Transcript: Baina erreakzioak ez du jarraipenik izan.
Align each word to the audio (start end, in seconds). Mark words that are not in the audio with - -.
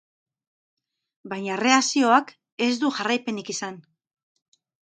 Baina 1.33 1.53
erreakzioak 1.57 2.33
ez 2.69 2.73
du 2.85 2.93
jarraipenik 2.99 3.53
izan. 3.57 3.81